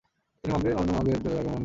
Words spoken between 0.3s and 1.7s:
তিনি মগধের নালন্দা মহাবিহার বিশ্ববিদ্যালয়ে আগমন করেন।